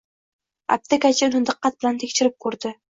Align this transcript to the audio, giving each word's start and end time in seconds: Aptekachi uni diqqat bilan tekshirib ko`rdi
Aptekachi 0.77 1.29
uni 1.29 1.45
diqqat 1.53 1.81
bilan 1.81 2.05
tekshirib 2.05 2.39
ko`rdi 2.49 2.79